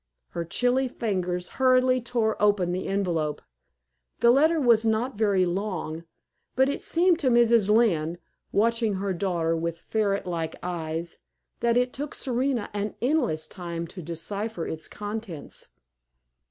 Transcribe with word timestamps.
Her 0.29 0.43
chilly 0.43 0.87
fingers 0.87 1.47
hurriedly 1.61 2.01
tore 2.01 2.35
open 2.41 2.71
the 2.71 2.87
envelope. 2.87 3.39
The 4.19 4.31
letter 4.31 4.59
was 4.59 4.83
not 4.83 5.15
very 5.15 5.45
long, 5.45 6.05
but 6.55 6.67
it 6.69 6.81
seemed 6.81 7.19
to 7.19 7.29
Mrs. 7.29 7.69
Lynne, 7.69 8.17
watching 8.51 8.95
her 8.95 9.13
daughter 9.13 9.55
with 9.55 9.77
ferret 9.81 10.25
like 10.25 10.55
eyes, 10.63 11.19
that 11.59 11.77
it 11.77 11.93
took 11.93 12.15
Serena 12.15 12.71
an 12.73 12.95
endless 12.99 13.45
time 13.45 13.85
to 13.89 14.01
decipher 14.01 14.65
its 14.67 14.87
contents. 14.87 15.69